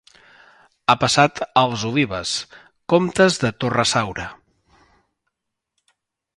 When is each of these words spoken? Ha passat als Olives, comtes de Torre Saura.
Ha 0.91 0.95
passat 1.01 1.41
als 1.61 1.83
Olives, 1.91 2.33
comtes 2.95 3.39
de 3.45 3.53
Torre 3.65 3.87
Saura. 3.93 4.29